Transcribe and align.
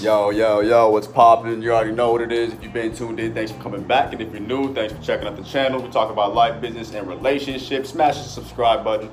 Yo, 0.00 0.30
yo, 0.30 0.60
yo, 0.60 0.88
what's 0.88 1.06
poppin'? 1.06 1.60
You 1.60 1.74
already 1.74 1.92
know 1.92 2.12
what 2.12 2.22
it 2.22 2.32
is. 2.32 2.54
If 2.54 2.62
you've 2.62 2.72
been 2.72 2.94
tuned 2.94 3.20
in, 3.20 3.34
thanks 3.34 3.52
for 3.52 3.60
coming 3.62 3.82
back. 3.82 4.14
And 4.14 4.22
if 4.22 4.32
you're 4.32 4.40
new, 4.40 4.72
thanks 4.72 4.94
for 4.94 5.02
checking 5.02 5.28
out 5.28 5.36
the 5.36 5.42
channel. 5.42 5.82
We 5.82 5.90
talk 5.90 6.10
about 6.10 6.34
life, 6.34 6.62
business, 6.62 6.94
and 6.94 7.06
relationships. 7.06 7.90
Smash 7.90 8.16
the 8.16 8.22
subscribe 8.22 8.82
button, 8.82 9.10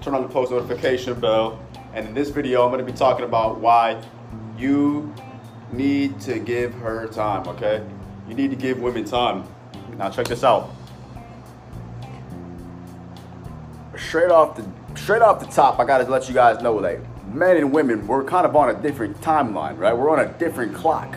turn 0.00 0.14
on 0.14 0.22
the 0.22 0.28
post 0.28 0.50
notification 0.50 1.20
bell. 1.20 1.62
And 1.92 2.08
in 2.08 2.14
this 2.14 2.30
video, 2.30 2.64
I'm 2.64 2.70
gonna 2.70 2.82
be 2.82 2.92
talking 2.92 3.26
about 3.26 3.60
why 3.60 4.02
you 4.56 5.12
need 5.70 6.18
to 6.22 6.38
give 6.38 6.72
her 6.76 7.06
time, 7.08 7.46
okay? 7.48 7.84
You 8.26 8.34
need 8.34 8.48
to 8.52 8.56
give 8.56 8.80
women 8.80 9.04
time. 9.04 9.44
Now 9.98 10.08
check 10.08 10.28
this 10.28 10.44
out. 10.44 10.70
Straight 13.96 14.30
off 14.30 14.56
the 14.56 14.62
straight 14.96 15.22
off 15.22 15.40
the 15.40 15.46
top, 15.46 15.78
I 15.78 15.84
gotta 15.84 16.04
let 16.04 16.28
you 16.28 16.34
guys 16.34 16.62
know 16.62 16.74
like 16.74 17.00
men 17.34 17.56
and 17.56 17.72
women, 17.72 18.06
we're 18.06 18.24
kind 18.24 18.46
of 18.46 18.54
on 18.56 18.70
a 18.70 18.74
different 18.74 19.20
timeline, 19.20 19.78
right? 19.78 19.96
We're 19.96 20.10
on 20.10 20.20
a 20.20 20.32
different 20.38 20.74
clock. 20.74 21.16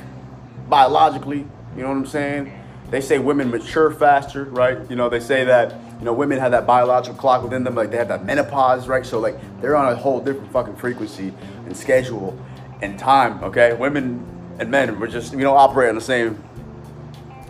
Biologically, 0.67 1.45
you 1.75 1.83
know 1.83 1.89
what 1.89 1.97
I'm 1.97 2.05
saying? 2.05 2.51
They 2.89 3.01
say 3.01 3.19
women 3.19 3.51
mature 3.51 3.91
faster, 3.91 4.45
right? 4.45 4.77
You 4.89 4.95
know, 4.95 5.09
they 5.09 5.19
say 5.19 5.43
that, 5.43 5.75
you 5.99 6.05
know, 6.05 6.13
women 6.13 6.39
have 6.39 6.51
that 6.51 6.65
biological 6.65 7.17
clock 7.17 7.43
within 7.43 7.63
them, 7.63 7.75
like 7.75 7.91
they 7.91 7.97
have 7.97 8.07
that 8.07 8.25
menopause, 8.25 8.87
right? 8.87 9.05
So 9.05 9.19
like 9.19 9.37
they're 9.61 9.75
on 9.75 9.91
a 9.91 9.95
whole 9.95 10.19
different 10.19 10.51
fucking 10.51 10.75
frequency 10.77 11.33
and 11.65 11.75
schedule 11.75 12.37
and 12.81 12.97
time, 12.97 13.43
okay? 13.43 13.73
Women 13.73 14.25
and 14.59 14.71
men, 14.71 14.99
we're 14.99 15.07
just, 15.07 15.35
we 15.35 15.43
don't 15.43 15.57
operate 15.57 15.89
on 15.89 15.95
the 15.95 16.01
same 16.01 16.41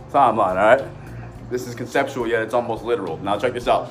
timeline, 0.09 0.55
all 0.57 0.77
right? 0.77 0.84
This 1.49 1.68
is 1.68 1.76
conceptual, 1.76 2.27
yet 2.27 2.41
it's 2.41 2.54
almost 2.54 2.84
literal. 2.84 3.18
Now 3.18 3.38
check 3.38 3.54
this 3.54 3.68
out. 3.68 3.90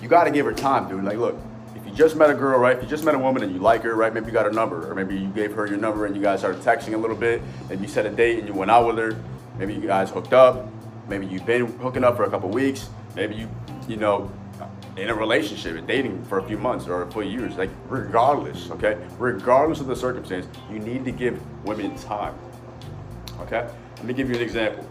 You 0.00 0.08
gotta 0.08 0.30
give 0.30 0.46
her 0.46 0.52
time, 0.52 0.88
dude. 0.88 1.04
Like, 1.04 1.18
look, 1.18 1.36
if 1.74 1.84
you 1.84 1.92
just 1.92 2.16
met 2.16 2.30
a 2.30 2.34
girl, 2.34 2.58
right? 2.58 2.76
If 2.76 2.82
you 2.82 2.88
just 2.88 3.04
met 3.04 3.14
a 3.14 3.18
woman 3.18 3.42
and 3.42 3.52
you 3.52 3.58
like 3.58 3.82
her, 3.82 3.94
right? 3.94 4.12
Maybe 4.12 4.26
you 4.26 4.32
got 4.32 4.46
her 4.46 4.52
number, 4.52 4.90
or 4.90 4.94
maybe 4.94 5.16
you 5.16 5.28
gave 5.28 5.52
her 5.54 5.66
your 5.66 5.78
number 5.78 6.06
and 6.06 6.14
you 6.14 6.22
guys 6.22 6.40
started 6.40 6.62
texting 6.62 6.94
a 6.94 6.98
little 6.98 7.16
bit. 7.16 7.42
Maybe 7.68 7.82
you 7.82 7.88
set 7.88 8.06
a 8.06 8.10
date 8.10 8.38
and 8.38 8.48
you 8.48 8.54
went 8.54 8.70
out 8.70 8.86
with 8.86 8.98
her. 8.98 9.20
Maybe 9.58 9.74
you 9.74 9.80
guys 9.80 10.10
hooked 10.10 10.32
up. 10.32 10.68
Maybe 11.08 11.26
you've 11.26 11.46
been 11.46 11.66
hooking 11.78 12.04
up 12.04 12.16
for 12.16 12.24
a 12.24 12.30
couple 12.30 12.48
weeks. 12.48 12.88
Maybe 13.16 13.34
you, 13.34 13.48
you 13.88 13.96
know, 13.96 14.30
in 14.96 15.08
a 15.10 15.14
relationship 15.14 15.76
and 15.76 15.86
dating 15.86 16.24
for 16.24 16.38
a 16.38 16.44
few 16.44 16.58
months 16.58 16.86
or 16.86 17.10
for 17.10 17.22
years. 17.22 17.56
Like, 17.56 17.70
regardless, 17.88 18.70
okay? 18.72 18.98
Regardless 19.18 19.80
of 19.80 19.86
the 19.86 19.96
circumstance, 19.96 20.46
you 20.70 20.78
need 20.78 21.04
to 21.04 21.12
give 21.12 21.40
women 21.64 21.96
time. 21.96 22.34
Okay? 23.40 23.68
Let 23.96 24.04
me 24.04 24.14
give 24.14 24.28
you 24.28 24.36
an 24.36 24.42
example. 24.42 24.86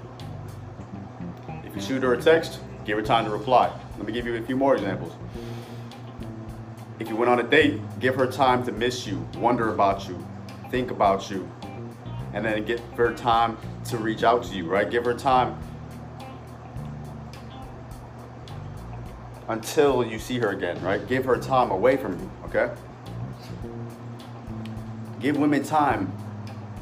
If 1.65 1.75
you 1.75 1.81
shoot 1.81 2.03
her 2.03 2.13
a 2.13 2.21
text, 2.21 2.59
give 2.85 2.97
her 2.97 3.03
time 3.03 3.25
to 3.25 3.31
reply. 3.31 3.71
Let 3.97 4.05
me 4.05 4.13
give 4.13 4.25
you 4.25 4.35
a 4.35 4.41
few 4.41 4.55
more 4.55 4.75
examples. 4.75 5.13
If 6.99 7.09
you 7.09 7.15
went 7.15 7.29
on 7.29 7.39
a 7.39 7.43
date, 7.43 7.81
give 7.99 8.15
her 8.15 8.27
time 8.27 8.63
to 8.65 8.71
miss 8.71 9.05
you, 9.05 9.27
wonder 9.37 9.73
about 9.73 10.07
you, 10.07 10.25
think 10.69 10.91
about 10.91 11.29
you, 11.29 11.49
and 12.33 12.45
then 12.45 12.65
give 12.65 12.79
her 12.95 13.13
time 13.13 13.57
to 13.85 13.97
reach 13.97 14.23
out 14.23 14.43
to 14.45 14.55
you, 14.55 14.65
right? 14.65 14.89
Give 14.89 15.05
her 15.05 15.13
time 15.13 15.59
until 19.47 20.05
you 20.05 20.19
see 20.19 20.39
her 20.39 20.49
again, 20.49 20.81
right? 20.81 21.07
Give 21.07 21.25
her 21.25 21.37
time 21.37 21.71
away 21.71 21.97
from 21.97 22.19
you, 22.19 22.31
okay? 22.45 22.73
Give 25.19 25.37
women 25.37 25.63
time 25.63 26.11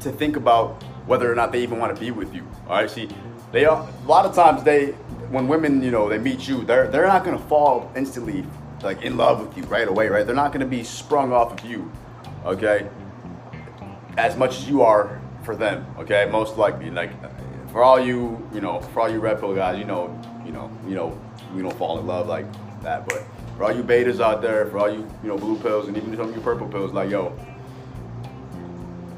to 0.00 0.10
think 0.10 0.36
about 0.36 0.82
whether 1.06 1.30
or 1.30 1.34
not 1.34 1.52
they 1.52 1.62
even 1.62 1.78
want 1.78 1.94
to 1.94 2.00
be 2.00 2.10
with 2.10 2.34
you. 2.34 2.46
All 2.66 2.76
right, 2.76 2.90
see, 2.90 3.08
they 3.52 3.64
are 3.64 3.86
a 3.86 4.06
lot 4.06 4.26
of 4.26 4.34
times 4.34 4.62
they 4.62 4.94
when 5.30 5.48
women 5.48 5.82
you 5.82 5.90
know 5.90 6.08
they 6.08 6.18
meet 6.18 6.48
you, 6.48 6.64
they're 6.64 6.88
they're 6.88 7.06
not 7.06 7.24
gonna 7.24 7.38
fall 7.38 7.90
instantly 7.96 8.44
like 8.82 9.02
in 9.02 9.16
love 9.16 9.46
with 9.46 9.56
you 9.56 9.64
right 9.64 9.88
away, 9.88 10.08
right? 10.08 10.26
They're 10.26 10.34
not 10.34 10.52
gonna 10.52 10.66
be 10.66 10.84
sprung 10.84 11.32
off 11.32 11.52
of 11.52 11.68
you, 11.68 11.90
okay? 12.44 12.88
As 14.16 14.36
much 14.36 14.58
as 14.58 14.68
you 14.68 14.82
are 14.82 15.20
for 15.42 15.56
them, 15.56 15.86
okay? 15.98 16.28
Most 16.30 16.56
likely, 16.56 16.90
like 16.90 17.10
for 17.70 17.82
all 17.82 17.98
you 18.00 18.46
you 18.52 18.60
know, 18.60 18.80
for 18.80 19.00
all 19.00 19.10
you 19.10 19.18
red 19.18 19.40
pill 19.40 19.54
guys, 19.54 19.78
you 19.78 19.84
know, 19.84 20.18
you 20.44 20.52
know, 20.52 20.70
you 20.86 20.94
know, 20.94 21.18
we 21.54 21.62
don't 21.62 21.76
fall 21.76 21.98
in 21.98 22.06
love 22.06 22.26
like 22.26 22.46
that, 22.82 23.06
but 23.08 23.24
for 23.56 23.64
all 23.64 23.72
you 23.72 23.82
betas 23.82 24.20
out 24.20 24.42
there, 24.42 24.66
for 24.66 24.78
all 24.78 24.90
you 24.90 25.08
you 25.22 25.28
know 25.28 25.36
blue 25.36 25.58
pills 25.58 25.88
and 25.88 25.96
even 25.96 26.14
some 26.16 26.28
of 26.28 26.34
you 26.34 26.42
purple 26.42 26.68
pills, 26.68 26.92
like 26.92 27.10
yo, 27.10 27.36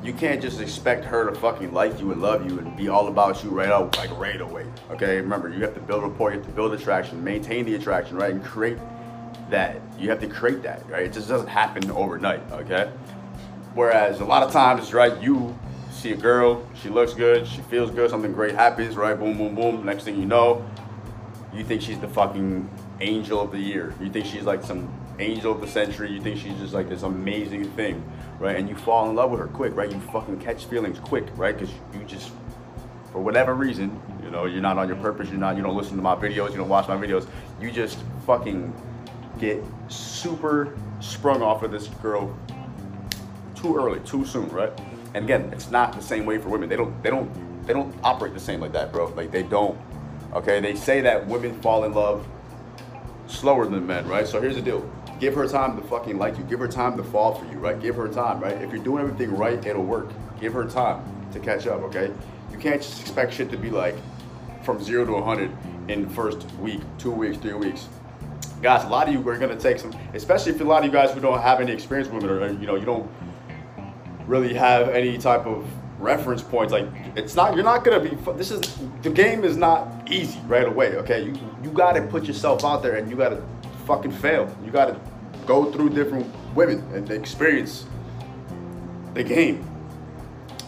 you 0.02 0.12
can't 0.12 0.40
just 0.40 0.60
expect 0.60 1.04
her 1.04 1.28
to 1.28 1.38
fucking 1.38 1.72
like 1.72 1.98
you 2.00 2.12
and 2.12 2.22
love 2.22 2.48
you 2.48 2.58
and 2.58 2.76
be 2.76 2.88
all 2.88 3.08
about 3.08 3.42
you 3.42 3.50
right 3.50 3.68
out 3.68 3.96
like 3.96 4.16
right 4.18 4.40
away. 4.40 4.66
Okay, 4.90 5.16
remember 5.16 5.48
you 5.48 5.60
have 5.62 5.74
to 5.74 5.80
build 5.80 6.02
rapport, 6.02 6.30
you 6.30 6.38
have 6.38 6.46
to 6.46 6.52
build 6.52 6.72
attraction, 6.72 7.22
maintain 7.22 7.64
the 7.64 7.74
attraction, 7.74 8.16
right, 8.16 8.32
and 8.32 8.44
create 8.44 8.78
that. 9.50 9.80
You 9.98 10.10
have 10.10 10.20
to 10.20 10.28
create 10.28 10.62
that, 10.62 10.88
right? 10.88 11.04
It 11.04 11.12
just 11.12 11.28
doesn't 11.28 11.48
happen 11.48 11.90
overnight. 11.90 12.40
Okay. 12.52 12.90
Whereas 13.74 14.20
a 14.20 14.24
lot 14.24 14.42
of 14.42 14.52
times, 14.52 14.92
right, 14.92 15.20
you 15.20 15.56
see 15.90 16.12
a 16.12 16.16
girl, 16.16 16.66
she 16.80 16.88
looks 16.88 17.14
good, 17.14 17.46
she 17.46 17.60
feels 17.62 17.90
good, 17.90 18.10
something 18.10 18.32
great 18.32 18.54
happens, 18.54 18.96
right? 18.96 19.18
Boom, 19.18 19.36
boom, 19.36 19.54
boom. 19.54 19.84
Next 19.84 20.04
thing 20.04 20.18
you 20.18 20.26
know, 20.26 20.68
you 21.52 21.64
think 21.64 21.82
she's 21.82 21.98
the 21.98 22.08
fucking 22.08 22.68
angel 23.00 23.40
of 23.40 23.50
the 23.50 23.58
year. 23.58 23.94
You 24.00 24.10
think 24.10 24.26
she's 24.26 24.44
like 24.44 24.62
some 24.62 24.88
angel 25.18 25.52
of 25.52 25.60
the 25.60 25.66
century. 25.66 26.10
You 26.10 26.20
think 26.20 26.38
she's 26.38 26.56
just 26.58 26.74
like 26.74 26.88
this 26.88 27.02
amazing 27.02 27.70
thing, 27.72 28.02
right? 28.38 28.56
And 28.56 28.68
you 28.68 28.76
fall 28.76 29.08
in 29.10 29.16
love 29.16 29.30
with 29.30 29.40
her 29.40 29.46
quick, 29.48 29.74
right? 29.74 29.90
You 29.90 30.00
fucking 30.12 30.40
catch 30.40 30.66
feelings 30.66 30.98
quick, 30.98 31.26
right? 31.36 31.56
Because 31.56 31.74
you 31.94 32.04
just, 32.06 32.30
for 33.12 33.20
whatever 33.20 33.54
reason, 33.54 34.00
you 34.22 34.30
know, 34.30 34.46
you're 34.46 34.62
not 34.62 34.78
on 34.78 34.88
your 34.88 34.96
purpose. 34.98 35.28
You're 35.28 35.38
not, 35.38 35.56
you 35.56 35.62
don't 35.62 35.76
listen 35.76 35.96
to 35.96 36.02
my 36.02 36.14
videos. 36.14 36.50
You 36.50 36.58
don't 36.58 36.68
watch 36.68 36.88
my 36.88 36.96
videos. 36.96 37.26
You 37.60 37.70
just 37.70 37.98
fucking 38.26 38.72
get 39.38 39.62
super 39.88 40.76
sprung 41.00 41.42
off 41.42 41.62
of 41.62 41.70
this 41.70 41.88
girl 42.02 42.36
too 43.54 43.76
early, 43.76 44.00
too 44.00 44.24
soon, 44.24 44.48
right? 44.50 44.72
And 45.14 45.24
again, 45.24 45.50
it's 45.52 45.70
not 45.70 45.94
the 45.94 46.02
same 46.02 46.26
way 46.26 46.38
for 46.38 46.48
women. 46.48 46.68
They 46.68 46.76
don't, 46.76 47.02
they 47.02 47.10
don't, 47.10 47.66
they 47.66 47.72
don't 47.72 47.94
operate 48.02 48.34
the 48.34 48.40
same 48.40 48.60
like 48.60 48.72
that, 48.72 48.92
bro. 48.92 49.06
Like 49.14 49.30
they 49.30 49.42
don't. 49.42 49.78
Okay, 50.34 50.60
they 50.60 50.74
say 50.74 51.00
that 51.00 51.26
women 51.26 51.58
fall 51.60 51.84
in 51.84 51.94
love 51.94 52.26
slower 53.26 53.66
than 53.66 53.86
men, 53.86 54.06
right? 54.06 54.26
So 54.26 54.40
here's 54.40 54.56
the 54.56 54.62
deal. 54.62 54.88
Give 55.20 55.34
her 55.34 55.48
time 55.48 55.80
to 55.80 55.86
fucking 55.88 56.18
like 56.18 56.38
you. 56.38 56.44
Give 56.44 56.60
her 56.60 56.68
time 56.68 56.96
to 56.96 57.02
fall 57.02 57.34
for 57.34 57.44
you, 57.46 57.58
right? 57.58 57.80
Give 57.80 57.96
her 57.96 58.08
time, 58.08 58.40
right? 58.40 58.60
If 58.62 58.72
you're 58.72 58.82
doing 58.82 59.02
everything 59.02 59.36
right, 59.36 59.64
it'll 59.66 59.84
work. 59.84 60.10
Give 60.40 60.52
her 60.52 60.64
time 60.64 61.02
to 61.32 61.40
catch 61.40 61.66
up, 61.66 61.82
okay? 61.82 62.12
You 62.52 62.58
can't 62.58 62.80
just 62.80 63.00
expect 63.00 63.34
shit 63.34 63.50
to 63.50 63.56
be 63.56 63.70
like 63.70 63.96
from 64.62 64.82
zero 64.82 65.04
to 65.04 65.12
100 65.12 65.50
in 65.88 66.02
the 66.02 66.10
first 66.10 66.44
week, 66.60 66.80
two 66.98 67.10
weeks, 67.10 67.36
three 67.38 67.54
weeks. 67.54 67.88
Guys, 68.62 68.84
a 68.84 68.88
lot 68.88 69.08
of 69.08 69.14
you 69.14 69.28
are 69.28 69.38
gonna 69.38 69.56
take 69.56 69.78
some, 69.78 69.94
especially 70.14 70.52
if 70.52 70.60
a 70.60 70.64
lot 70.64 70.80
of 70.80 70.86
you 70.86 70.92
guys 70.92 71.10
who 71.12 71.20
don't 71.20 71.40
have 71.40 71.60
any 71.60 71.72
experience 71.72 72.08
with 72.08 72.24
it 72.24 72.30
or, 72.30 72.46
you 72.52 72.66
know, 72.66 72.76
you 72.76 72.84
don't 72.84 73.10
really 74.26 74.54
have 74.54 74.88
any 74.88 75.18
type 75.18 75.46
of 75.46 75.66
reference 75.98 76.42
points. 76.42 76.72
Like 76.72 76.86
it's 77.16 77.34
not 77.34 77.54
you're 77.54 77.64
not 77.64 77.84
gonna 77.84 78.00
be. 78.00 78.16
This 78.36 78.50
is 78.50 78.60
the 79.02 79.10
game 79.10 79.44
is 79.44 79.56
not 79.56 80.10
easy 80.10 80.38
right 80.46 80.66
away. 80.66 80.96
Okay, 80.96 81.24
you 81.24 81.38
you 81.62 81.70
got 81.70 81.92
to 81.92 82.02
put 82.02 82.24
yourself 82.24 82.64
out 82.64 82.82
there 82.82 82.96
and 82.96 83.10
you 83.10 83.16
got 83.16 83.30
to 83.30 83.42
fucking 83.88 84.12
fail. 84.12 84.54
You 84.64 84.70
got 84.70 84.86
to 84.86 85.00
go 85.46 85.72
through 85.72 85.90
different 85.90 86.32
women 86.54 86.78
and 86.94 87.10
experience 87.10 87.86
the 89.14 89.24
game. 89.24 89.68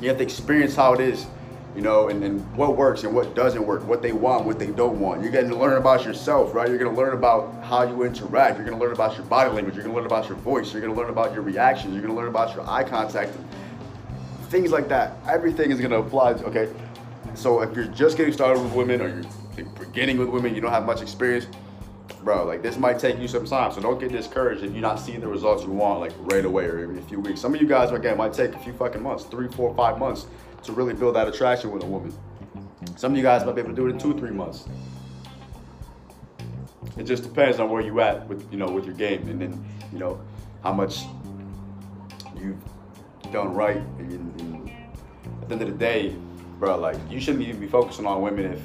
You 0.01 0.09
have 0.09 0.17
to 0.17 0.25
experience 0.25 0.75
how 0.75 0.95
it 0.95 1.01
is, 1.01 1.27
you 1.77 1.83
know, 1.83 2.09
and, 2.09 2.25
and 2.25 2.41
what 2.57 2.77
works 2.77 3.05
and 3.05 3.15
what 3.15 3.37
doesn't 3.37 3.65
work, 3.65 3.87
what 3.87 4.03
they 4.03 4.13
want, 4.13 4.47
what 4.47 4.59
they 4.59 4.73
don't 4.73 4.99
want. 4.99 5.23
You're 5.23 5.31
to 5.31 5.55
learn 5.55 5.77
about 5.77 6.05
yourself, 6.05 6.55
right? 6.55 6.69
You're 6.69 6.79
gonna 6.79 6.97
learn 6.97 7.13
about 7.13 7.63
how 7.63 7.83
you 7.83 8.03
interact. 8.03 8.57
You're 8.57 8.67
gonna 8.67 8.83
learn 8.83 8.93
about 8.93 9.17
your 9.17 9.27
body 9.27 9.51
language. 9.51 9.77
You're 9.77 9.85
gonna 9.85 9.95
learn 9.95 10.07
about 10.07 10.27
your 10.27 10.39
voice. 10.39 10.73
You're 10.73 10.83
gonna 10.83 10.95
learn 10.95 11.11
about 11.11 11.33
your 11.35 11.43
reactions. 11.43 11.93
You're 11.93 12.03
gonna 12.03 12.17
learn 12.17 12.29
about 12.29 12.57
your 12.57 12.69
eye 12.69 12.83
contact 12.83 13.33
things 14.51 14.73
like 14.73 14.89
that. 14.89 15.17
Everything 15.29 15.71
is 15.71 15.81
gonna 15.81 16.01
apply. 16.01 16.35
To, 16.35 16.45
okay, 16.47 16.69
so 17.35 17.63
if 17.63 17.75
you're 17.75 17.87
just 17.87 18.17
getting 18.17 18.33
started 18.33 18.61
with 18.61 18.73
women 18.75 19.01
or 19.01 19.09
you're 19.57 19.67
beginning 19.79 20.19
with 20.19 20.29
women, 20.29 20.55
you 20.55 20.61
don't 20.61 20.73
have 20.73 20.85
much 20.85 21.01
experience, 21.01 21.47
bro. 22.23 22.45
Like 22.45 22.63
this 22.63 22.77
might 22.77 22.99
take 22.99 23.19
you 23.19 23.29
some 23.29 23.47
time. 23.47 23.73
So 23.73 23.81
don't 23.81 23.99
get 23.99 24.13
discouraged 24.13 24.63
if 24.63 24.73
you're 24.73 24.83
not 24.83 25.01
seeing 25.01 25.21
the 25.21 25.29
results 25.29 25.65
you 25.65 25.71
want 25.71 26.01
like 26.01 26.13
right 26.19 26.45
away 26.45 26.65
or 26.67 26.83
even 26.83 26.99
a 26.99 27.03
few 27.03 27.21
weeks. 27.21 27.41
Some 27.41 27.55
of 27.55 27.61
you 27.61 27.67
guys 27.67 27.91
again 27.91 28.17
might 28.17 28.33
take 28.33 28.55
a 28.55 28.59
few 28.59 28.73
fucking 28.73 29.03
months, 29.03 29.25
three, 29.25 29.49
four, 29.49 29.75
five 29.75 29.99
months 29.99 30.27
to 30.65 30.73
really 30.73 30.95
build 30.95 31.17
that 31.17 31.29
attraction 31.29 31.71
with 31.71 31.83
a 31.83 31.87
woman. 31.87 32.13
Some 32.97 33.13
of 33.13 33.17
you 33.17 33.23
guys 33.23 33.45
might 33.45 33.55
be 33.55 33.61
able 33.61 33.71
to 33.71 33.77
do 33.77 33.87
it 33.87 33.91
in 33.91 33.99
two, 33.99 34.17
three 34.19 34.31
months. 34.31 34.69
It 36.97 37.05
just 37.05 37.23
depends 37.23 37.59
on 37.61 37.71
where 37.71 37.83
you 37.83 38.01
at 38.01 38.27
with 38.29 38.51
you 38.53 38.59
know 38.59 38.71
with 38.71 38.85
your 38.85 38.95
game 38.95 39.29
and 39.29 39.41
then 39.41 39.65
you 39.93 39.99
know 39.99 40.21
how 40.63 40.73
much 40.73 41.05
you've 42.37 42.59
done 43.33 43.55
right. 43.55 43.77
And, 43.99 44.41
and 44.41 44.71
at 45.43 45.49
the 45.49 45.55
end 45.55 45.63
of 45.63 45.69
the 45.69 45.79
day, 45.79 46.17
bro, 46.59 46.79
like 46.79 46.97
you 47.11 47.21
shouldn't 47.21 47.45
even 47.45 47.61
be 47.61 47.67
focusing 47.67 48.07
on 48.07 48.21
women 48.23 48.53
if 48.53 48.61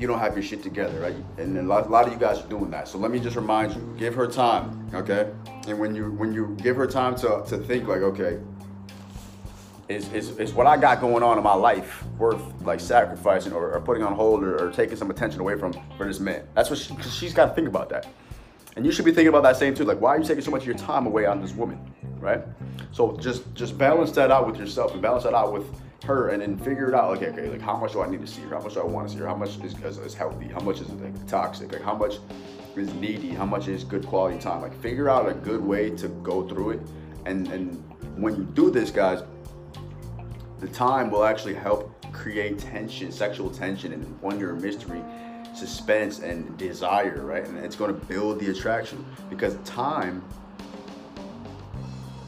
you 0.00 0.06
don't 0.06 0.18
have 0.18 0.34
your 0.34 0.42
shit 0.42 0.62
together, 0.62 0.98
right? 0.98 1.14
And 1.36 1.58
a 1.58 1.62
lot, 1.62 1.86
a 1.86 1.90
lot 1.90 2.06
of 2.06 2.12
you 2.12 2.18
guys 2.18 2.40
are 2.40 2.48
doing 2.48 2.70
that. 2.70 2.88
So 2.88 2.96
let 2.96 3.10
me 3.10 3.20
just 3.20 3.36
remind 3.36 3.74
you, 3.74 3.94
give 3.98 4.14
her 4.14 4.26
time, 4.26 4.88
okay? 4.94 5.30
And 5.68 5.78
when 5.78 5.94
you 5.94 6.10
when 6.12 6.32
you 6.32 6.56
give 6.62 6.74
her 6.76 6.86
time 6.86 7.14
to, 7.16 7.44
to 7.46 7.58
think 7.58 7.86
like, 7.86 8.00
okay, 8.00 8.40
is, 9.90 10.10
is, 10.12 10.38
is 10.38 10.54
what 10.54 10.66
I 10.66 10.78
got 10.78 11.00
going 11.00 11.22
on 11.22 11.36
in 11.36 11.44
my 11.44 11.52
life 11.52 12.04
worth 12.16 12.40
like 12.62 12.80
sacrificing 12.80 13.52
or, 13.52 13.72
or 13.72 13.80
putting 13.80 14.02
on 14.02 14.14
hold 14.14 14.42
or, 14.42 14.68
or, 14.68 14.70
taking 14.70 14.96
some 14.96 15.10
attention 15.10 15.40
away 15.40 15.58
from 15.58 15.74
for 15.98 16.06
this 16.06 16.20
man? 16.20 16.46
That's 16.54 16.70
what 16.70 16.78
she, 16.78 16.96
she's 17.10 17.34
got 17.34 17.46
to 17.46 17.54
think 17.54 17.68
about 17.68 17.90
that. 17.90 18.06
And 18.76 18.86
you 18.86 18.92
should 18.92 19.04
be 19.04 19.12
thinking 19.12 19.28
about 19.28 19.42
that 19.42 19.56
same 19.56 19.74
too. 19.74 19.84
Like, 19.84 20.00
why 20.00 20.14
are 20.14 20.18
you 20.18 20.24
taking 20.24 20.42
so 20.42 20.50
much 20.50 20.62
of 20.62 20.66
your 20.66 20.76
time 20.76 21.06
away 21.06 21.26
on 21.26 21.40
this 21.40 21.52
woman, 21.52 21.78
right? 22.18 22.42
So 22.92 23.16
just 23.16 23.52
just 23.54 23.76
balance 23.76 24.12
that 24.12 24.30
out 24.30 24.46
with 24.46 24.58
yourself 24.58 24.92
and 24.92 25.02
balance 25.02 25.24
that 25.24 25.34
out 25.34 25.52
with 25.52 25.66
her, 26.04 26.28
and 26.28 26.40
then 26.40 26.56
figure 26.56 26.88
it 26.88 26.94
out. 26.94 27.10
Like, 27.10 27.28
okay, 27.28 27.48
like 27.48 27.60
how 27.60 27.76
much 27.76 27.92
do 27.92 28.02
I 28.02 28.08
need 28.08 28.20
to 28.20 28.26
see 28.26 28.42
her? 28.42 28.56
How 28.56 28.62
much 28.62 28.74
do 28.74 28.80
I 28.80 28.84
want 28.84 29.08
to 29.08 29.14
see 29.14 29.20
her? 29.20 29.26
How 29.26 29.36
much 29.36 29.58
is, 29.58 29.74
is, 29.84 29.98
is 29.98 30.14
healthy? 30.14 30.46
How 30.46 30.60
much 30.60 30.80
is 30.80 30.88
like 30.90 31.26
toxic? 31.26 31.72
Like, 31.72 31.82
how 31.82 31.94
much 31.94 32.18
is 32.76 32.92
needy? 32.94 33.30
How 33.30 33.44
much 33.44 33.68
is 33.68 33.84
good 33.84 34.06
quality 34.06 34.38
time? 34.38 34.62
Like, 34.62 34.80
figure 34.80 35.10
out 35.10 35.28
a 35.28 35.34
good 35.34 35.60
way 35.60 35.90
to 35.96 36.08
go 36.08 36.48
through 36.48 36.70
it. 36.70 36.80
And 37.26 37.48
and 37.48 37.82
when 38.16 38.36
you 38.36 38.44
do 38.44 38.70
this, 38.70 38.90
guys, 38.90 39.22
the 40.60 40.68
time 40.68 41.10
will 41.10 41.24
actually 41.24 41.54
help 41.54 41.94
create 42.12 42.58
tension, 42.58 43.10
sexual 43.10 43.50
tension, 43.50 43.92
and 43.92 44.20
wonder, 44.20 44.50
and 44.52 44.62
mystery, 44.62 45.02
suspense, 45.54 46.20
and 46.20 46.56
desire, 46.56 47.22
right? 47.22 47.46
And 47.46 47.58
it's 47.58 47.76
going 47.76 47.92
to 47.92 48.06
build 48.06 48.40
the 48.40 48.50
attraction 48.50 49.04
because 49.28 49.56
time 49.64 50.22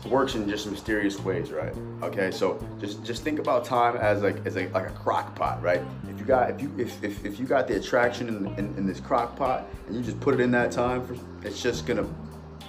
works 0.07 0.35
in 0.35 0.49
just 0.49 0.67
mysterious 0.69 1.19
ways, 1.21 1.51
right? 1.51 1.75
Okay, 2.03 2.31
so 2.31 2.63
just 2.81 3.05
just 3.05 3.23
think 3.23 3.39
about 3.39 3.65
time 3.65 3.97
as 3.97 4.23
like 4.23 4.45
as 4.47 4.57
a, 4.57 4.69
like 4.69 4.89
a 4.89 4.93
crock 4.93 5.35
pot, 5.35 5.63
right? 5.63 5.81
If 6.09 6.19
you 6.19 6.25
got 6.25 6.51
if 6.51 6.61
you 6.61 6.73
if, 6.79 7.03
if, 7.03 7.25
if 7.25 7.39
you 7.39 7.47
got 7.47 7.69
the 7.69 7.77
attraction 7.77 8.29
in, 8.29 8.47
in, 8.59 8.77
in 8.77 8.87
this 8.87 9.01
crock 9.01 9.37
pot 9.37 9.67
and 9.87 9.97
you 9.97 10.03
just 10.03 10.21
put 10.21 10.35
it 10.35 10.41
in 10.41 10.51
that 10.53 10.73
time, 10.73 11.07
for, 11.07 11.17
it's 11.47 11.63
just 11.63 11.87
gonna 11.87 12.07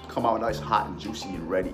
come 0.08 0.26
out 0.26 0.40
nice, 0.42 0.60
hot, 0.60 0.88
and 0.88 1.00
juicy 1.00 1.30
and 1.30 1.50
ready. 1.50 1.74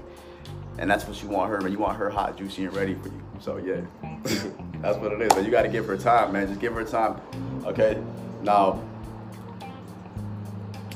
And 0.78 0.90
that's 0.90 1.06
what 1.06 1.22
you 1.22 1.28
want 1.28 1.52
her, 1.52 1.60
man. 1.60 1.72
You 1.74 1.80
want 1.80 1.98
her 1.98 2.10
hot, 2.10 2.38
juicy, 2.38 2.64
and 2.64 2.74
ready 2.74 2.96
for 2.96 3.10
you. 3.10 3.22
So 3.42 3.58
yeah, 3.58 3.82
that's 4.82 4.98
what 4.98 5.12
it 5.12 5.22
is. 5.22 5.30
But 5.34 5.44
you 5.44 5.52
got 5.52 5.64
to 5.64 5.70
give 5.70 5.86
her 5.88 5.98
time, 5.98 6.32
man. 6.32 6.48
Just 6.48 6.62
give 6.62 6.74
her 6.74 6.86
time. 6.86 7.20
Okay. 7.66 8.02
Now, 8.41 8.81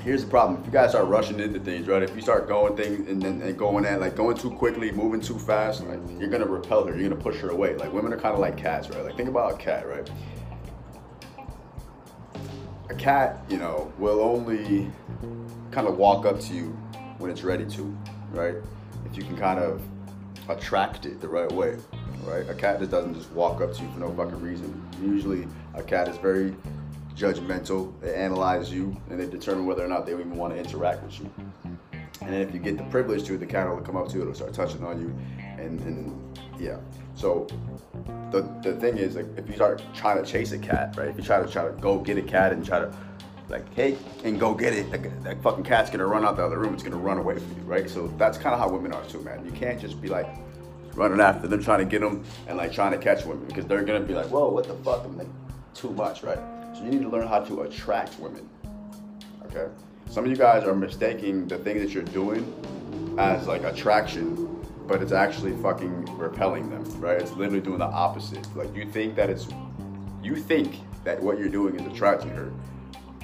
here's 0.01 0.23
the 0.23 0.29
problem. 0.29 0.59
If 0.59 0.65
you 0.65 0.71
guys 0.71 0.91
start 0.91 1.07
rushing 1.07 1.39
into 1.39 1.59
things, 1.59 1.87
right? 1.87 2.01
If 2.01 2.15
you 2.15 2.21
start 2.21 2.47
going 2.47 2.75
things 2.75 3.07
and 3.09 3.21
then 3.21 3.41
and 3.41 3.57
going 3.57 3.85
at 3.85 3.99
like 3.99 4.15
going 4.15 4.37
too 4.37 4.51
quickly, 4.51 4.91
moving 4.91 5.21
too 5.21 5.37
fast, 5.37 5.83
like 5.83 5.99
you're 6.19 6.29
gonna 6.29 6.45
repel 6.45 6.85
her. 6.85 6.97
You're 6.97 7.09
gonna 7.09 7.21
push 7.21 7.37
her 7.37 7.49
away. 7.49 7.75
Like 7.75 7.91
women 7.91 8.13
are 8.13 8.19
kind 8.19 8.33
of 8.33 8.39
like 8.39 8.57
cats, 8.57 8.89
right? 8.89 9.03
Like 9.03 9.17
think 9.17 9.29
about 9.29 9.53
a 9.53 9.57
cat, 9.57 9.87
right? 9.87 10.09
A 12.89 12.95
cat, 12.95 13.43
you 13.49 13.57
know, 13.57 13.91
will 13.97 14.21
only 14.21 14.91
kind 15.71 15.87
of 15.87 15.97
walk 15.97 16.25
up 16.25 16.39
to 16.41 16.53
you 16.53 16.67
when 17.17 17.31
it's 17.31 17.43
ready 17.43 17.65
to, 17.65 17.97
right? 18.31 18.55
If 19.05 19.17
you 19.17 19.23
can 19.23 19.37
kind 19.37 19.59
of 19.59 19.81
attract 20.49 21.05
it 21.05 21.21
the 21.21 21.27
right 21.27 21.51
way 21.51 21.77
right? 22.25 22.47
A 22.49 22.53
cat 22.53 22.79
just 22.79 22.91
doesn't 22.91 23.13
just 23.13 23.29
walk 23.31 23.61
up 23.61 23.73
to 23.73 23.83
you 23.83 23.91
for 23.91 23.99
no 23.99 24.13
fucking 24.13 24.41
reason. 24.41 24.81
Usually, 25.01 25.47
a 25.73 25.83
cat 25.83 26.07
is 26.07 26.17
very 26.17 26.55
judgmental. 27.15 27.93
They 28.01 28.13
analyze 28.15 28.71
you 28.71 28.95
and 29.09 29.19
they 29.19 29.27
determine 29.27 29.65
whether 29.65 29.83
or 29.83 29.87
not 29.87 30.05
they 30.05 30.13
even 30.13 30.35
want 30.35 30.53
to 30.53 30.59
interact 30.59 31.03
with 31.03 31.19
you. 31.19 31.29
And 32.21 32.31
then 32.31 32.41
if 32.41 32.53
you 32.53 32.59
get 32.59 32.77
the 32.77 32.83
privilege 32.85 33.25
to, 33.25 33.37
the 33.37 33.45
cat 33.45 33.69
will 33.69 33.81
come 33.81 33.97
up 33.97 34.07
to 34.09 34.15
you, 34.15 34.21
it'll 34.21 34.33
start 34.33 34.53
touching 34.53 34.83
on 34.83 35.01
you, 35.01 35.13
and, 35.57 35.79
and 35.81 36.39
yeah. 36.59 36.77
So 37.15 37.47
the 38.31 38.41
the 38.63 38.75
thing 38.75 38.97
is, 38.97 39.15
like, 39.15 39.25
if 39.37 39.47
you 39.49 39.55
start 39.55 39.83
trying 39.93 40.23
to 40.23 40.29
chase 40.29 40.53
a 40.53 40.57
cat, 40.57 40.95
right? 40.97 41.09
If 41.09 41.17
you 41.17 41.23
try 41.23 41.41
to 41.41 41.51
try 41.51 41.65
to 41.65 41.71
go 41.71 41.99
get 41.99 42.17
a 42.17 42.21
cat 42.21 42.53
and 42.53 42.65
try 42.65 42.79
to 42.79 42.95
like, 43.49 43.71
hey, 43.73 43.97
and 44.23 44.39
go 44.39 44.53
get 44.53 44.73
it. 44.73 44.89
That, 44.91 45.23
that 45.23 45.43
fucking 45.43 45.65
cat's 45.65 45.89
gonna 45.89 46.05
run 46.05 46.23
out 46.23 46.37
the 46.37 46.45
other 46.45 46.57
room. 46.57 46.73
It's 46.73 46.83
gonna 46.83 46.95
run 46.97 47.17
away 47.17 47.37
from 47.37 47.57
you, 47.57 47.63
right? 47.63 47.89
So 47.89 48.07
that's 48.17 48.37
kind 48.37 48.53
of 48.53 48.59
how 48.59 48.69
women 48.69 48.93
are 48.93 49.03
too, 49.05 49.19
man. 49.21 49.45
You 49.45 49.51
can't 49.51 49.79
just 49.79 50.01
be 50.01 50.07
like, 50.07 50.27
running 50.95 51.19
after 51.19 51.47
them, 51.47 51.61
trying 51.61 51.79
to 51.79 51.85
get 51.85 52.01
them, 52.01 52.23
and 52.47 52.57
like 52.57 52.71
trying 52.71 52.91
to 52.91 52.97
catch 52.97 53.25
women 53.25 53.45
because 53.45 53.65
they're 53.65 53.83
gonna 53.83 53.99
be 53.99 54.13
like, 54.13 54.27
whoa, 54.27 54.49
what 54.49 54.67
the 54.67 54.75
fuck? 54.75 55.03
I'm 55.05 55.17
like, 55.17 55.27
too 55.73 55.91
much, 55.91 56.23
right? 56.23 56.39
You 56.83 56.89
need 56.89 57.01
to 57.01 57.09
learn 57.09 57.27
how 57.27 57.39
to 57.39 57.61
attract 57.61 58.19
women. 58.19 58.49
Okay? 59.45 59.67
Some 60.09 60.25
of 60.25 60.29
you 60.29 60.35
guys 60.35 60.65
are 60.65 60.75
mistaking 60.75 61.47
the 61.47 61.57
things 61.57 61.81
that 61.81 61.93
you're 61.93 62.03
doing 62.03 62.45
as 63.17 63.47
like 63.47 63.63
attraction, 63.63 64.59
but 64.85 65.01
it's 65.01 65.13
actually 65.13 65.55
fucking 65.61 66.17
repelling 66.17 66.69
them, 66.69 66.83
right? 66.99 67.21
It's 67.21 67.31
literally 67.31 67.61
doing 67.61 67.79
the 67.79 67.85
opposite. 67.85 68.45
Like 68.55 68.75
you 68.75 68.85
think 68.85 69.15
that 69.15 69.29
it's, 69.29 69.47
you 70.21 70.35
think 70.35 70.75
that 71.05 71.21
what 71.21 71.39
you're 71.39 71.47
doing 71.49 71.79
is 71.79 71.85
attracting 71.87 72.31
her 72.31 72.51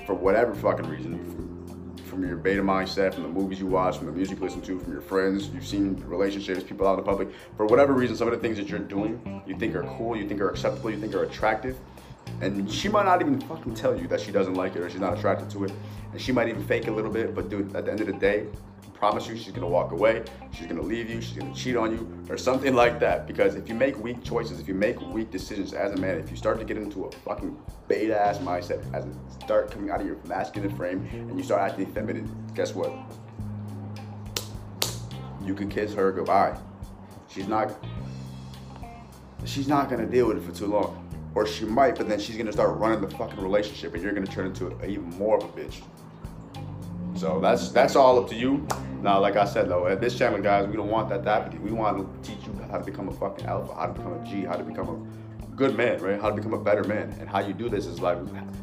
for 0.06 0.14
whatever 0.14 0.56
fucking 0.56 0.88
reason, 0.88 1.96
from 2.06 2.26
your 2.26 2.38
beta 2.38 2.64
mindset, 2.64 3.14
from 3.14 3.24
the 3.24 3.30
movies 3.30 3.60
you 3.60 3.68
watch, 3.68 3.98
from 3.98 4.08
the 4.08 4.12
music 4.12 4.40
you 4.40 4.44
listen 4.44 4.62
to, 4.62 4.80
from 4.80 4.92
your 4.92 5.02
friends, 5.02 5.50
you've 5.50 5.68
seen 5.68 6.02
relationships, 6.08 6.64
people 6.64 6.88
out 6.88 6.98
in 6.98 7.04
the 7.04 7.04
public. 7.04 7.30
For 7.58 7.66
whatever 7.66 7.94
reason, 7.94 8.16
some 8.16 8.28
of 8.28 8.34
the 8.34 8.40
things 8.40 8.58
that 8.58 8.70
you're 8.70 8.80
doing, 8.80 9.42
you 9.46 9.56
think 9.58 9.76
are 9.76 9.84
cool, 9.98 10.16
you 10.16 10.28
think 10.28 10.42
are 10.42 10.50
acceptable, 10.50 10.90
you 10.90 11.00
think 11.00 11.14
are 11.14 11.24
attractive. 11.24 11.78
And 12.42 12.72
she 12.72 12.88
might 12.88 13.06
not 13.06 13.22
even 13.22 13.40
fucking 13.42 13.76
tell 13.76 14.00
you 14.00 14.08
that 14.08 14.22
she 14.22 14.32
doesn't 14.32 14.54
like 14.54 14.76
it 14.76 14.82
or 14.82 14.90
she's 14.90 15.02
not 15.02 15.18
attracted 15.18 15.50
to 15.52 15.66
it. 15.66 15.72
And 16.12 16.22
she 16.22 16.32
might 16.32 16.48
even 16.48 16.64
fake 16.64 16.88
a 16.88 16.92
little 16.92 17.12
bit, 17.12 17.36
but 17.36 17.50
dude, 17.50 17.76
at 17.76 17.86
the 17.86 17.92
end 17.92 18.02
of 18.02 18.08
the 18.08 18.14
day, 18.14 18.48
I 18.84 18.90
promise 18.98 19.28
you 19.28 19.38
she's 19.38 19.54
gonna 19.54 19.68
walk 19.68 19.92
away, 19.92 20.24
she's 20.52 20.68
gonna 20.68 20.82
leave 20.82 21.10
you, 21.10 21.22
she's 21.22 21.38
gonna 21.38 21.54
cheat 21.54 21.76
on 21.76 21.92
you, 21.92 22.26
or 22.30 22.38
something 22.38 22.74
like 22.76 23.00
that. 23.00 23.28
Because 23.28 23.56
if 23.56 23.70
you 23.70 23.76
make 23.76 23.98
weak 23.98 24.24
choices, 24.24 24.60
if 24.60 24.68
you 24.68 24.74
make 24.74 25.00
weak 25.02 25.32
decisions 25.32 25.74
as 25.74 25.94
a 25.94 25.98
man, 25.98 26.18
if 26.18 26.30
you 26.32 26.38
start 26.38 26.60
to 26.60 26.66
get 26.66 26.78
into 26.78 27.06
a 27.06 27.12
fucking 27.12 27.58
beta 27.88 28.20
ass 28.20 28.40
mindset, 28.40 28.84
as 28.94 29.06
it 29.06 29.14
start 29.42 29.72
coming 29.72 29.90
out 29.90 30.02
of 30.02 30.08
your 30.08 30.18
masculine 30.26 30.76
frame, 30.76 31.08
and 31.12 31.38
you 31.38 31.44
start 31.44 31.62
acting 31.62 31.86
feminine, 31.94 32.30
guess 32.54 32.76
what? 32.76 32.92
You 35.44 35.54
could 35.54 35.70
kiss 35.70 35.94
her 35.94 36.12
goodbye. 36.12 36.58
She's 37.30 37.48
not. 37.48 37.72
She's 39.46 39.68
not 39.68 39.90
gonna 39.90 40.06
deal 40.06 40.28
with 40.28 40.38
it 40.38 40.44
for 40.44 40.52
too 40.52 40.68
long. 40.68 41.09
Or 41.36 41.46
she 41.46 41.66
might, 41.66 41.96
but 41.96 42.10
then 42.10 42.20
she's 42.20 42.38
gonna 42.38 42.52
start 42.52 42.78
running 42.78 43.02
the 43.02 43.10
fucking 43.16 43.40
relationship, 43.42 43.94
and 43.94 44.04
you're 44.04 44.14
gonna 44.14 44.26
turn 44.26 44.48
into 44.48 44.68
a, 44.68 44.86
even 44.86 45.10
more 45.18 45.38
of 45.38 45.44
a 45.44 45.48
bitch. 45.48 45.82
So 47.16 47.40
that's 47.40 47.70
that's 47.72 47.96
all 47.96 48.18
up 48.18 48.30
to 48.30 48.36
you. 48.36 48.66
Now, 49.02 49.20
like 49.20 49.36
I 49.36 49.46
said 49.46 49.70
though, 49.70 49.88
at 49.88 50.02
this 50.02 50.18
channel, 50.18 50.42
guys, 50.42 50.68
we 50.68 50.76
don't 50.76 50.90
want 50.90 51.10
that 51.10 51.24
to 51.24 51.30
happen. 51.30 51.62
We 51.64 51.72
want 51.72 52.24
to 52.24 52.30
teach 52.30 52.46
you 52.46 52.54
how 52.72 52.78
to 52.78 52.84
become 52.84 53.10
a 53.10 53.14
fucking 53.14 53.46
alpha, 53.46 53.74
how 53.74 53.88
to 53.88 53.94
become 53.94 54.14
a 54.14 54.26
G, 54.26 54.42
how 54.44 54.56
to 54.56 54.64
become 54.64 54.90
a 54.90 55.29
good 55.60 55.76
man, 55.76 56.02
right? 56.02 56.20
How 56.20 56.30
to 56.30 56.36
become 56.36 56.54
a 56.54 56.64
better 56.64 56.86
man. 56.86 57.14
And 57.20 57.28
how 57.28 57.42
you 57.42 57.54
do 57.54 57.68
this 57.68 57.86
is 57.86 58.00
like 58.00 58.18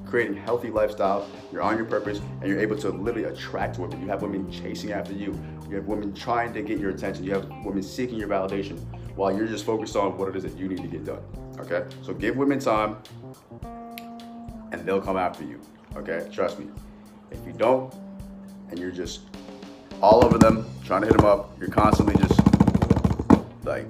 creating 0.06 0.34
healthy 0.34 0.70
lifestyle. 0.70 1.28
You're 1.52 1.60
on 1.60 1.76
your 1.76 1.84
purpose, 1.84 2.20
and 2.40 2.48
you're 2.48 2.58
able 2.58 2.78
to 2.78 2.88
literally 2.88 3.28
attract 3.28 3.78
women. 3.78 4.00
You 4.00 4.08
have 4.08 4.22
women 4.22 4.50
chasing 4.50 4.92
after 4.92 5.12
you. 5.12 5.38
You 5.68 5.76
have 5.76 5.84
women 5.84 6.14
trying 6.14 6.54
to 6.54 6.62
get 6.62 6.78
your 6.78 6.90
attention. 6.90 7.22
You 7.22 7.34
have 7.34 7.48
women 7.66 7.82
seeking 7.82 8.18
your 8.18 8.28
validation, 8.28 8.78
while 9.14 9.36
you're 9.36 9.46
just 9.46 9.66
focused 9.66 9.94
on 9.94 10.16
what 10.16 10.30
it 10.30 10.36
is 10.36 10.42
that 10.44 10.56
you 10.56 10.68
need 10.68 10.80
to 10.80 10.88
get 10.88 11.04
done. 11.04 11.20
Okay, 11.58 11.84
so 12.00 12.14
give 12.14 12.34
women 12.36 12.58
time, 12.58 12.96
and 14.72 14.86
they'll 14.86 15.00
come 15.00 15.18
after 15.18 15.44
you. 15.44 15.60
Okay, 15.96 16.26
trust 16.32 16.58
me. 16.58 16.66
If 17.30 17.44
you 17.46 17.52
don't, 17.52 17.92
and 18.70 18.78
you're 18.78 18.90
just 18.90 19.20
all 20.00 20.24
over 20.24 20.38
them, 20.38 20.64
trying 20.82 21.02
to 21.02 21.08
hit 21.08 21.16
them 21.18 21.26
up. 21.26 21.58
You're 21.60 21.68
constantly 21.68 22.14
just 22.16 22.40
like 23.64 23.86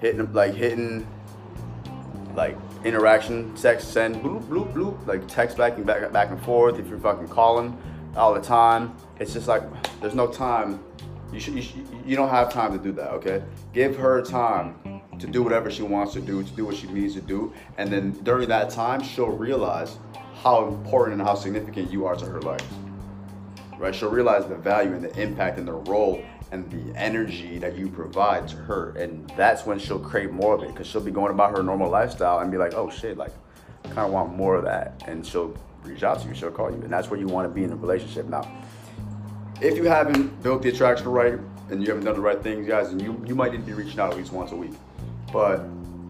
hitting, 0.00 0.30
like 0.34 0.52
hitting, 0.54 1.06
like 2.34 2.56
interaction, 2.84 3.54
text, 3.54 3.92
send, 3.92 4.16
bloop, 4.16 4.42
bloop, 4.44 4.72
bloop, 4.72 5.06
like 5.06 5.26
text 5.28 5.56
back 5.56 5.76
and 5.76 5.86
back, 5.86 6.12
back 6.12 6.30
and 6.30 6.40
forth. 6.42 6.78
If 6.78 6.88
you're 6.88 6.98
fucking 6.98 7.28
calling 7.28 7.76
all 8.16 8.34
the 8.34 8.40
time, 8.40 8.96
it's 9.18 9.32
just 9.32 9.48
like 9.48 9.62
there's 10.00 10.14
no 10.14 10.26
time. 10.26 10.82
You 11.32 11.40
should, 11.40 11.54
you, 11.54 11.62
should, 11.62 11.86
you 12.06 12.14
don't 12.14 12.28
have 12.28 12.52
time 12.52 12.76
to 12.76 12.82
do 12.82 12.92
that. 12.92 13.10
Okay, 13.14 13.42
give 13.72 13.96
her 13.96 14.22
time 14.22 15.00
to 15.18 15.26
do 15.26 15.42
whatever 15.42 15.70
she 15.70 15.82
wants 15.82 16.12
to 16.14 16.20
do, 16.20 16.42
to 16.42 16.50
do 16.52 16.64
what 16.64 16.76
she 16.76 16.86
needs 16.88 17.14
to 17.14 17.20
do, 17.20 17.52
and 17.78 17.90
then 17.90 18.12
during 18.22 18.48
that 18.48 18.70
time, 18.70 19.02
she'll 19.02 19.26
realize 19.26 19.98
how 20.42 20.66
important 20.66 21.20
and 21.20 21.26
how 21.26 21.34
significant 21.34 21.90
you 21.90 22.04
are 22.04 22.16
to 22.16 22.26
her 22.26 22.40
life 22.42 22.66
right? 23.78 23.94
She'll 23.94 24.10
realize 24.10 24.46
the 24.46 24.56
value 24.56 24.92
and 24.92 25.04
the 25.04 25.20
impact 25.20 25.58
and 25.58 25.66
the 25.66 25.72
role 25.72 26.22
and 26.52 26.70
the 26.70 26.98
energy 26.98 27.58
that 27.58 27.76
you 27.76 27.88
provide 27.88 28.48
to 28.48 28.56
her. 28.56 28.90
And 28.90 29.28
that's 29.36 29.66
when 29.66 29.78
she'll 29.78 29.98
crave 29.98 30.30
more 30.30 30.54
of 30.54 30.62
it 30.62 30.68
because 30.68 30.86
she'll 30.86 31.00
be 31.00 31.10
going 31.10 31.32
about 31.32 31.56
her 31.56 31.62
normal 31.62 31.90
lifestyle 31.90 32.40
and 32.40 32.50
be 32.50 32.58
like, 32.58 32.74
oh 32.74 32.90
shit, 32.90 33.16
like, 33.16 33.32
I 33.84 33.88
kind 33.88 34.06
of 34.06 34.12
want 34.12 34.34
more 34.34 34.56
of 34.56 34.64
that. 34.64 35.02
And 35.06 35.26
she'll 35.26 35.56
reach 35.82 36.02
out 36.02 36.20
to 36.22 36.28
you, 36.28 36.34
she'll 36.34 36.50
call 36.50 36.70
you. 36.70 36.80
And 36.82 36.92
that's 36.92 37.10
where 37.10 37.18
you 37.18 37.26
want 37.26 37.48
to 37.48 37.54
be 37.54 37.64
in 37.64 37.72
a 37.72 37.76
relationship. 37.76 38.26
Now, 38.26 38.50
if 39.60 39.76
you 39.76 39.84
haven't 39.84 40.42
built 40.42 40.62
the 40.62 40.68
attraction 40.68 41.08
right 41.08 41.38
and 41.70 41.82
you 41.82 41.88
haven't 41.88 42.04
done 42.04 42.14
the 42.14 42.20
right 42.20 42.42
things, 42.42 42.66
guys, 42.66 42.88
and 42.88 43.00
you, 43.00 43.22
you 43.26 43.34
might 43.34 43.52
need 43.52 43.60
to 43.60 43.66
be 43.66 43.72
reaching 43.72 43.98
out 44.00 44.10
at 44.10 44.16
least 44.16 44.32
once 44.32 44.52
a 44.52 44.56
week. 44.56 44.74
But 45.32 45.64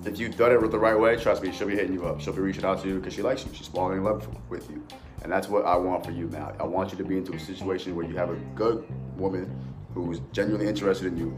if 0.04 0.18
you've 0.18 0.36
done 0.36 0.52
it 0.52 0.70
the 0.70 0.78
right 0.78 0.98
way, 0.98 1.16
trust 1.16 1.42
me, 1.42 1.52
she'll 1.52 1.68
be 1.68 1.74
hitting 1.74 1.94
you 1.94 2.06
up. 2.06 2.20
She'll 2.20 2.34
be 2.34 2.40
reaching 2.40 2.64
out 2.64 2.82
to 2.82 2.88
you 2.88 2.98
because 2.98 3.14
she 3.14 3.22
likes 3.22 3.44
you. 3.44 3.50
She's 3.54 3.68
falling 3.68 3.98
in 3.98 4.04
love 4.04 4.28
with 4.50 4.68
you. 4.70 4.84
And 5.22 5.32
that's 5.32 5.48
what 5.48 5.64
I 5.64 5.76
want 5.76 6.04
for 6.04 6.10
you 6.10 6.26
now. 6.26 6.52
I 6.60 6.64
want 6.64 6.92
you 6.92 6.98
to 6.98 7.04
be 7.04 7.16
into 7.16 7.32
a 7.32 7.40
situation 7.40 7.96
where 7.96 8.04
you 8.04 8.14
have 8.16 8.28
a 8.28 8.36
good 8.54 8.84
woman 9.16 9.50
who's 9.94 10.20
genuinely 10.32 10.68
interested 10.68 11.06
in 11.06 11.16
you. 11.16 11.36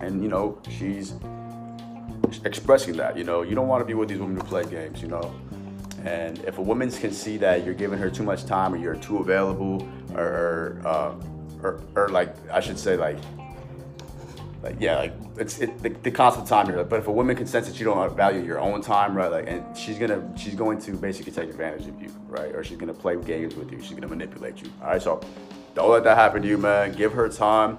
And, 0.00 0.22
you 0.22 0.28
know, 0.28 0.60
she's 0.68 1.14
expressing 2.44 2.96
that. 2.96 3.16
You 3.16 3.24
know, 3.24 3.42
you 3.42 3.54
don't 3.54 3.68
want 3.68 3.80
to 3.80 3.84
be 3.84 3.94
with 3.94 4.08
these 4.08 4.18
women 4.18 4.36
who 4.36 4.42
play 4.42 4.64
games, 4.64 5.00
you 5.00 5.08
know. 5.08 5.34
And 6.04 6.38
if 6.40 6.58
a 6.58 6.62
woman 6.62 6.90
can 6.90 7.12
see 7.12 7.36
that 7.38 7.64
you're 7.64 7.74
giving 7.74 7.98
her 7.98 8.10
too 8.10 8.22
much 8.22 8.46
time 8.46 8.74
or 8.74 8.78
you're 8.78 8.96
too 8.96 9.18
available 9.18 9.86
or, 10.14 10.80
uh, 10.84 11.14
or, 11.62 11.80
or 11.94 12.08
like, 12.08 12.34
I 12.50 12.60
should 12.60 12.78
say, 12.78 12.96
like, 12.96 13.18
like 14.62 14.76
yeah, 14.78 14.96
like 14.98 15.14
it's 15.38 15.58
it, 15.60 15.82
the, 15.82 15.88
the 15.88 16.10
constant 16.10 16.46
time 16.46 16.66
here. 16.66 16.84
But 16.84 16.98
if 16.98 17.06
a 17.06 17.12
woman 17.12 17.34
can 17.34 17.46
sense 17.46 17.66
that 17.66 17.78
you 17.78 17.86
don't 17.86 18.14
value 18.14 18.42
your 18.42 18.60
own 18.60 18.82
time, 18.82 19.16
right? 19.16 19.30
Like, 19.30 19.48
and 19.48 19.76
she's 19.76 19.98
gonna 19.98 20.22
she's 20.36 20.54
going 20.54 20.78
to 20.82 20.92
basically 20.92 21.32
take 21.32 21.48
advantage 21.48 21.86
of 21.86 22.00
you, 22.00 22.10
right? 22.28 22.54
Or 22.54 22.62
she's 22.62 22.76
gonna 22.76 22.92
play 22.92 23.16
games 23.16 23.54
with 23.54 23.72
you. 23.72 23.80
She's 23.80 23.92
gonna 23.92 24.08
manipulate 24.08 24.60
you. 24.60 24.70
All 24.82 24.88
right, 24.88 25.00
so 25.00 25.20
don't 25.74 25.90
let 25.90 26.04
that 26.04 26.16
happen 26.16 26.42
to 26.42 26.48
you, 26.48 26.58
man. 26.58 26.92
Give 26.92 27.12
her 27.12 27.28
time, 27.28 27.78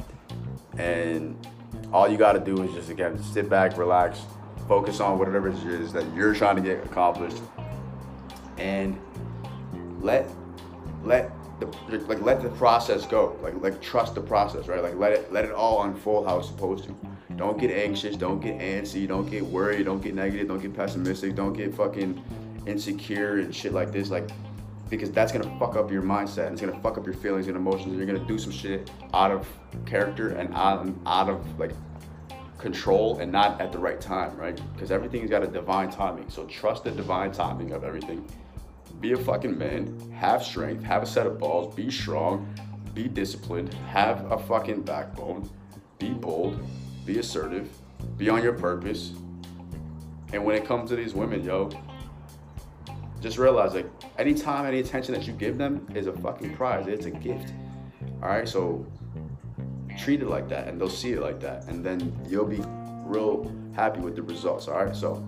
and 0.80 1.38
all 1.94 2.10
you 2.10 2.18
got 2.18 2.32
to 2.34 2.40
do 2.40 2.64
is 2.64 2.74
just 2.74 2.90
again 2.90 3.22
sit 3.22 3.48
back, 3.48 3.78
relax, 3.78 4.22
focus 4.68 5.00
on 5.00 5.20
whatever 5.20 5.50
it 5.50 5.56
is 5.64 5.94
that 5.94 6.06
you're 6.16 6.34
trying 6.34 6.56
to 6.56 6.64
get 6.64 6.84
accomplished, 6.84 7.42
and 8.58 9.00
let 10.02 10.28
let 11.04 11.32
the 11.62 11.98
like 12.08 12.22
let 12.22 12.42
the 12.42 12.50
process 12.50 13.06
go. 13.06 13.38
Like 13.42 13.54
like 13.62 13.82
trust 13.82 14.16
the 14.16 14.22
process, 14.22 14.68
right? 14.68 14.84
Like 14.84 14.96
let 14.96 15.14
it 15.14 15.32
let 15.32 15.46
it 15.46 15.52
all 15.52 15.84
unfold 15.84 16.28
how 16.28 16.40
it's 16.40 16.48
supposed 16.48 16.86
to. 16.86 16.96
Don't 17.38 17.58
get 17.58 17.72
anxious, 17.72 18.18
don't 18.18 18.42
get 18.42 18.60
antsy, 18.60 19.08
don't 19.08 19.30
get 19.30 19.46
worried, 19.46 19.86
don't 19.86 20.02
get 20.02 20.14
negative, 20.14 20.48
don't 20.48 20.62
get 20.62 20.76
pessimistic, 20.76 21.36
don't 21.36 21.54
get 21.54 21.74
fucking 21.74 22.22
insecure 22.68 23.40
and 23.40 23.56
shit 23.56 23.72
like 23.72 23.92
this. 23.92 24.10
Like 24.10 24.30
because 24.90 25.10
that's 25.12 25.32
gonna 25.32 25.58
fuck 25.58 25.78
up 25.78 25.90
your 25.90 26.02
mindset 26.02 26.48
and 26.48 26.54
it's 26.54 26.62
gonna 26.62 26.82
fuck 26.82 26.98
up 26.98 27.06
your 27.06 27.16
feelings 27.16 27.48
and 27.48 27.56
emotions. 27.56 27.96
You're 27.96 28.06
gonna 28.06 28.28
do 28.28 28.38
some 28.38 28.52
shit 28.52 28.92
out 29.14 29.32
of 29.32 29.48
character 29.86 30.30
and 30.30 30.54
out, 30.54 30.86
out 31.06 31.30
of 31.30 31.60
like 31.60 31.72
control 32.58 33.18
and 33.20 33.32
not 33.32 33.60
at 33.62 33.72
the 33.72 33.80
right 33.80 34.02
time, 34.02 34.36
right? 34.36 34.60
Because 34.74 34.92
everything's 34.92 35.30
got 35.30 35.44
a 35.44 35.48
divine 35.48 35.90
timing. 35.90 36.30
So 36.30 36.46
trust 36.46 36.84
the 36.84 36.92
divine 36.92 37.32
timing 37.32 37.72
of 37.72 37.84
everything. 37.84 38.26
Be 39.02 39.14
a 39.14 39.18
fucking 39.18 39.58
man, 39.58 40.00
have 40.12 40.44
strength, 40.44 40.84
have 40.84 41.02
a 41.02 41.08
set 41.08 41.26
of 41.26 41.40
balls, 41.40 41.74
be 41.74 41.90
strong, 41.90 42.54
be 42.94 43.08
disciplined, 43.08 43.74
have 43.90 44.32
a 44.32 44.38
fucking 44.38 44.84
backbone, 44.84 45.50
be 45.98 46.12
bold, 46.12 46.60
be 47.04 47.18
assertive, 47.18 47.68
be 48.18 48.30
on 48.30 48.44
your 48.44 48.54
purpose. 48.54 49.14
And 50.34 50.46
when 50.46 50.56
it 50.56 50.66
comes 50.66 50.92
to 50.92 50.96
these 50.96 51.16
women, 51.16 51.44
yo, 51.44 51.72
just 53.22 53.40
realize 53.40 53.74
like 53.74 53.90
any 54.20 54.36
time, 54.36 54.68
any 54.68 54.80
attention 54.80 55.16
that 55.16 55.26
you 55.26 55.34
give 55.34 55.58
them 55.58 55.88
is 55.96 56.06
a 56.06 56.14
fucking 56.14 56.56
prize. 56.56 56.86
It's 56.88 57.08
a 57.08 57.12
gift. 57.12 57.54
All 58.22 58.30
right, 58.30 58.48
so 58.48 58.86
treat 59.98 60.22
it 60.22 60.28
like 60.28 60.48
that, 60.50 60.68
and 60.68 60.80
they'll 60.80 60.90
see 60.90 61.14
it 61.14 61.22
like 61.22 61.40
that, 61.40 61.68
and 61.68 61.84
then 61.84 62.16
you'll 62.30 62.46
be 62.46 62.62
real 63.04 63.52
happy 63.74 64.00
with 64.00 64.16
the 64.16 64.22
results. 64.22 64.68
All 64.68 64.86
right, 64.86 64.96
so 64.96 65.28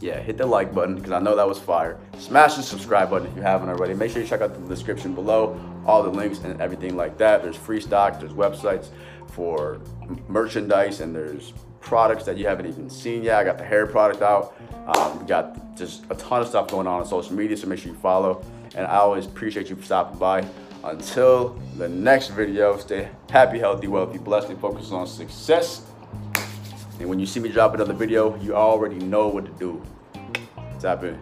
yeah, 0.00 0.20
hit 0.20 0.36
the 0.36 0.46
like 0.46 0.74
button 0.74 0.94
because 0.94 1.12
I 1.12 1.18
know 1.18 1.36
that 1.36 1.46
was 1.46 1.58
fire. 1.58 1.98
Smash 2.18 2.54
the 2.54 2.62
subscribe 2.62 3.10
button 3.10 3.28
if 3.28 3.36
you 3.36 3.42
haven't 3.42 3.68
already. 3.68 3.94
Make 3.94 4.10
sure 4.10 4.22
you 4.22 4.28
check 4.28 4.40
out 4.40 4.54
the 4.54 4.68
description 4.68 5.14
below, 5.14 5.58
all 5.86 6.02
the 6.02 6.10
links 6.10 6.38
and 6.40 6.60
everything 6.60 6.96
like 6.96 7.18
that. 7.18 7.42
There's 7.42 7.56
free 7.56 7.80
stock, 7.80 8.20
there's 8.20 8.32
websites 8.32 8.88
for 9.32 9.80
merchandise, 10.28 11.00
and 11.00 11.14
there's 11.14 11.52
products 11.80 12.24
that 12.24 12.36
you 12.36 12.46
haven't 12.46 12.66
even 12.66 12.90
seen 12.90 13.22
yet. 13.22 13.38
I 13.38 13.44
got 13.44 13.58
the 13.58 13.64
hair 13.64 13.86
product 13.86 14.22
out. 14.22 14.56
Um, 14.86 15.20
we 15.20 15.26
got 15.26 15.76
just 15.76 16.04
a 16.10 16.14
ton 16.14 16.42
of 16.42 16.48
stuff 16.48 16.68
going 16.68 16.86
on 16.86 17.00
on 17.00 17.06
social 17.06 17.34
media, 17.34 17.56
so 17.56 17.66
make 17.66 17.78
sure 17.78 17.92
you 17.92 17.98
follow. 17.98 18.44
And 18.74 18.86
I 18.86 18.96
always 18.96 19.26
appreciate 19.26 19.70
you 19.70 19.76
for 19.76 19.82
stopping 19.84 20.18
by. 20.18 20.46
Until 20.84 21.60
the 21.78 21.88
next 21.88 22.28
video, 22.28 22.76
stay 22.76 23.08
happy, 23.30 23.58
healthy, 23.58 23.88
wealthy, 23.88 24.18
blessed, 24.18 24.50
and 24.50 24.60
focus 24.60 24.92
on 24.92 25.06
success. 25.06 25.82
And 26.98 27.08
when 27.08 27.20
you 27.20 27.26
see 27.26 27.40
me 27.40 27.50
drop 27.50 27.74
another 27.74 27.92
video, 27.92 28.36
you 28.42 28.54
already 28.54 28.98
know 28.98 29.28
what 29.28 29.44
to 29.46 29.52
do. 29.52 29.82
Tap 30.80 31.04
in. 31.04 31.18